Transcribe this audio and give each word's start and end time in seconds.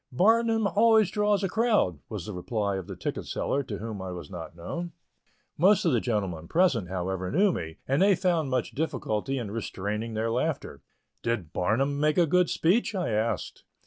Barnum 0.11 0.65
always 0.65 1.11
draws 1.11 1.43
a 1.43 1.47
crowd," 1.47 1.99
was 2.09 2.25
the 2.25 2.33
reply 2.33 2.77
of 2.77 2.87
the 2.87 2.95
ticket 2.95 3.27
seller, 3.27 3.61
to 3.61 3.77
whom 3.77 4.01
I 4.01 4.09
was 4.11 4.31
not 4.31 4.55
known. 4.55 4.93
Most 5.59 5.85
of 5.85 5.91
the 5.91 5.99
gentlemen 6.01 6.47
present, 6.47 6.89
however, 6.89 7.29
knew 7.29 7.51
me, 7.53 7.77
and 7.87 8.01
they 8.01 8.15
found 8.15 8.49
much 8.49 8.71
difficulty 8.71 9.37
in 9.37 9.51
restraining 9.51 10.15
their 10.15 10.31
laughter. 10.31 10.81
"Did 11.21 11.53
Barnum 11.53 11.99
make 11.99 12.17
a 12.17 12.25
good 12.25 12.49
speech?" 12.49 12.95
I 12.95 13.09
asked. 13.11 13.63